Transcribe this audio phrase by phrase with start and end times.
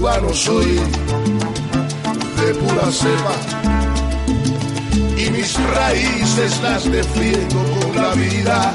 [0.00, 3.34] Soy de pura cepa
[5.18, 8.74] y mis raíces las defiendo con la vida.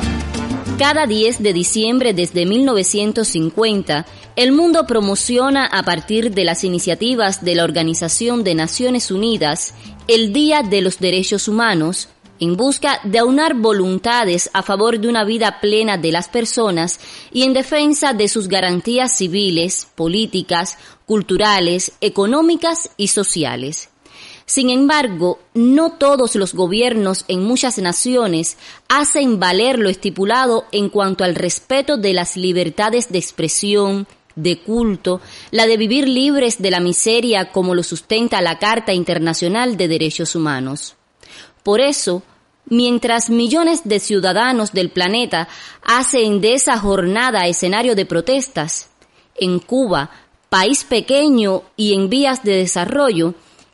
[0.78, 7.56] Cada 10 de diciembre desde 1950, el mundo promociona a partir de las iniciativas de
[7.56, 9.74] la Organización de Naciones Unidas
[10.08, 12.08] el Día de los Derechos Humanos,
[12.40, 17.00] en busca de aunar voluntades a favor de una vida plena de las personas
[17.32, 23.90] y en defensa de sus garantías civiles, políticas, culturales, económicas y sociales.
[24.46, 31.24] Sin embargo, no todos los gobiernos en muchas naciones hacen valer lo estipulado en cuanto
[31.24, 36.80] al respeto de las libertades de expresión, de culto, la de vivir libres de la
[36.80, 40.96] miseria como lo sustenta la Carta Internacional de Derechos Humanos.
[41.66, 42.24] Por eso,
[42.68, 45.48] mientras millones de ciudadanos del planeta
[45.82, 48.92] hacen de esa jornada escenario de protestas,
[49.34, 50.12] en Cuba,
[50.50, 53.34] país pequeño y en vías de desarrollo,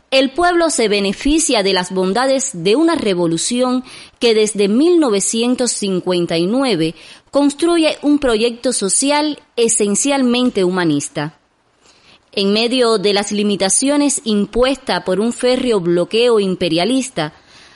[0.10, 3.84] el pueblo se beneficia de las bondades de una revolución
[4.20, 6.96] que desde 1959
[7.30, 11.38] construye un proyecto social esencialmente humanista.
[12.32, 17.34] En medio de las limitaciones impuestas por un férreo bloqueo imperialista,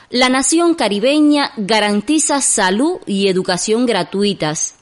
[0.09, 4.75] la nación caribeña garantiza salud y educación gratuitas,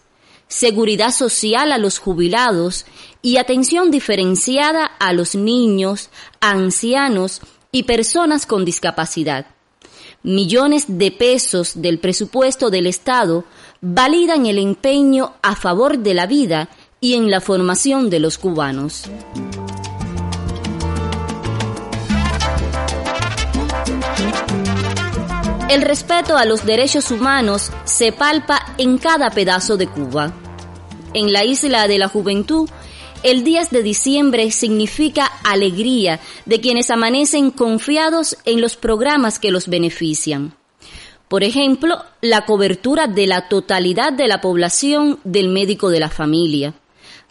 [0.47, 2.85] seguridad social a los jubilados
[3.21, 6.09] y atención diferenciada a los niños,
[6.41, 9.47] ancianos y personas con discapacidad.
[10.23, 13.45] Millones de pesos del presupuesto del Estado
[13.81, 16.69] validan el empeño a favor de la vida
[17.01, 19.03] y en la formación de los cubanos.
[25.73, 30.31] El respeto a los derechos humanos se palpa en cada pedazo de Cuba.
[31.15, 32.69] En la isla de la juventud,
[33.23, 39.67] el 10 de diciembre significa alegría de quienes amanecen confiados en los programas que los
[39.67, 40.53] benefician.
[41.27, 46.75] Por ejemplo, la cobertura de la totalidad de la población del médico de la familia,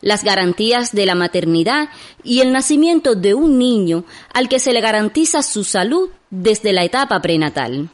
[0.00, 1.91] las garantías de la maternidad
[2.25, 6.83] y el nacimiento de un niño al que se le garantiza su salud desde la
[6.83, 7.89] etapa prenatal.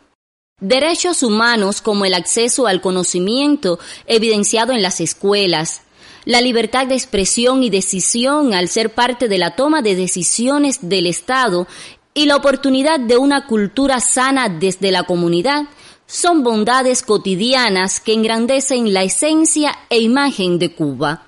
[0.61, 5.83] Derechos humanos como el acceso al conocimiento evidenciado en las escuelas,
[6.25, 11.07] la libertad de expresión y decisión al ser parte de la toma de decisiones del
[11.07, 11.69] Estado
[12.13, 15.67] y la oportunidad de una cultura sana desde la comunidad
[16.09, 21.23] son bondades cotidianas que engrandecen la esencia e imagen de Cuba.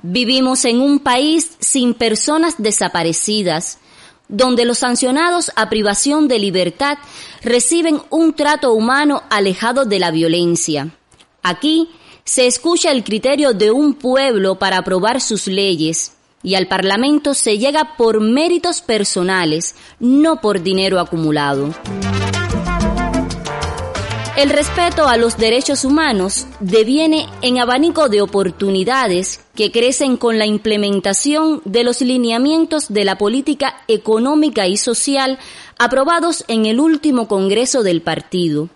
[0.00, 3.80] Vivimos en un país sin personas desaparecidas,
[4.28, 6.98] donde los sancionados a privación de libertad
[7.42, 10.90] reciben un trato humano alejado de la violencia.
[11.42, 11.90] Aquí
[12.24, 17.58] se escucha el criterio de un pueblo para aprobar sus leyes y al Parlamento se
[17.58, 21.72] llega por méritos personales, no por dinero acumulado.
[24.36, 30.44] El respeto a los derechos humanos deviene en abanico de oportunidades que crecen con la
[30.44, 35.38] implementación de los lineamientos de la política económica y social
[35.78, 38.68] aprobados en el último Congreso del partido.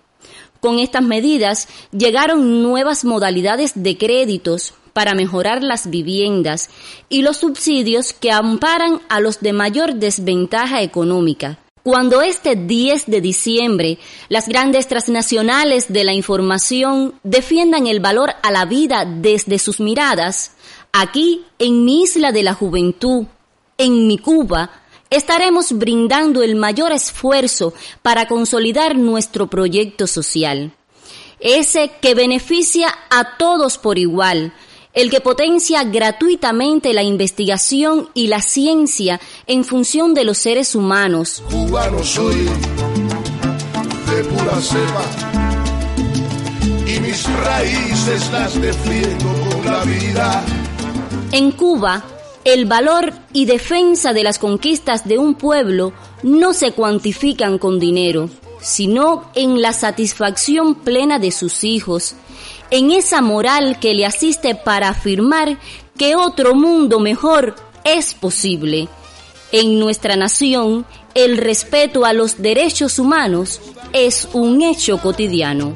[0.61, 6.71] Con estas medidas llegaron nuevas modalidades de créditos para mejorar las viviendas
[7.07, 13.21] y los subsidios que amparan a los de mayor desventaja económica, cuando este 10 de
[13.21, 13.97] diciembre
[14.29, 20.51] las grandes transnacionales de la información defiendan el valor a la vida desde sus miradas,
[20.91, 23.25] aquí en mi isla de la juventud,
[23.77, 24.69] en mi Cuba,
[25.09, 30.73] estaremos brindando el mayor esfuerzo para consolidar nuestro proyecto social.
[31.39, 34.53] Ese que beneficia a todos por igual,
[34.93, 41.43] el que potencia gratuitamente la investigación y la ciencia en función de los seres humanos.
[41.49, 45.05] Cubano soy de pura cepa
[46.85, 50.45] y mis raíces las defiendo con la vida.
[51.31, 52.03] En Cuba,
[52.43, 55.93] el valor y defensa de las conquistas de un pueblo
[56.23, 58.29] no se cuantifican con dinero,
[58.59, 62.15] sino en la satisfacción plena de sus hijos,
[62.71, 65.59] en esa moral que le asiste para afirmar
[65.97, 68.87] que otro mundo mejor es posible.
[69.51, 73.59] En nuestra nación, el respeto a los derechos humanos
[73.91, 75.73] es un hecho cotidiano.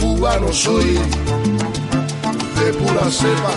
[0.00, 3.52] Cubano soy de pura cepa.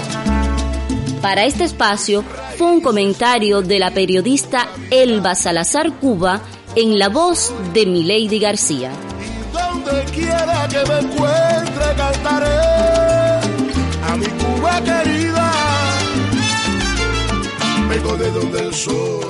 [1.22, 2.24] Para este espacio
[2.58, 6.42] fue un comentario de la periodista Elba Salazar Cuba
[6.76, 8.92] en la voz de Milady García
[10.12, 12.60] quiera que me encuentre cantaré
[14.08, 15.52] a mi Cuba querida.
[17.90, 19.27] Vengo de donde el sol.